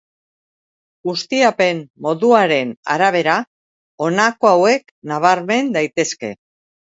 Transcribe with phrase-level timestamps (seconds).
[1.11, 3.35] Ustiapen moduaren arabera,
[4.05, 6.33] honako hauek nabarmen daitezke.